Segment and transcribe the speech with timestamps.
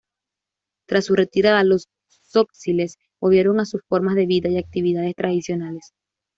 [0.87, 5.93] Tras su retirada, los tzotziles volvieron a sus formas de vida y actividades tradicionales.